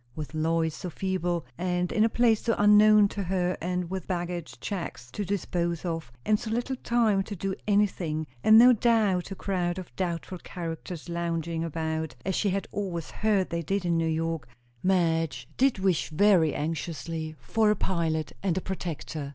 [0.15, 4.59] With Lois so feeble, and in a place so unknown to her, and with baggage
[4.59, 9.35] checks to dispose of, and so little time to do anything, and no doubt a
[9.35, 14.09] crowd of doubtful characters lounging about, as she had always heard they did in New
[14.09, 14.47] York;
[14.81, 19.29] Madge did wish very anxiously for a pilot and a protector.